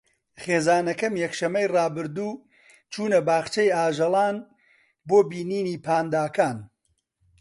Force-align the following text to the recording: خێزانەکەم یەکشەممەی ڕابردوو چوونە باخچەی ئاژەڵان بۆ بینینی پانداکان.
خێزانەکەم 0.41 1.13
یەکشەممەی 1.23 1.71
ڕابردوو 1.75 2.31
چوونە 2.91 3.19
باخچەی 3.27 3.73
ئاژەڵان 3.75 4.35
بۆ 5.07 5.17
بینینی 5.29 5.77
پانداکان. 5.85 6.57